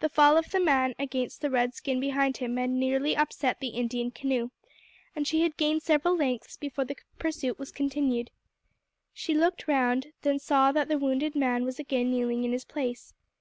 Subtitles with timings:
[0.00, 3.68] The fall of the man against the red skin behind him had nearly upset the
[3.68, 4.50] Indian canoe,
[5.14, 8.32] and she had gained several lengths before the pursuit was continued.
[9.14, 13.14] She looked round, and saw that the wounded man was again kneeling in his place.